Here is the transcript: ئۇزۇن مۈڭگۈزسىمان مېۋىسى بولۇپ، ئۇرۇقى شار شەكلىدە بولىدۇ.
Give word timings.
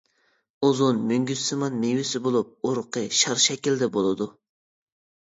ئۇزۇن 0.67 1.01
مۈڭگۈزسىمان 1.11 1.75
مېۋىسى 1.83 2.21
بولۇپ، 2.29 2.71
ئۇرۇقى 2.71 3.05
شار 3.19 3.43
شەكلىدە 3.45 3.91
بولىدۇ. 3.99 4.29